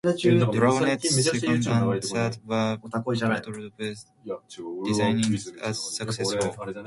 "Dragonet"'s 0.03 1.25
second 1.27 1.67
and 1.67 2.03
third 2.03 2.37
war 2.43 2.77
patrols 2.91 3.21
were 3.21 3.71
designated 3.77 5.61
as 5.61 5.77
"successful". 5.77 6.55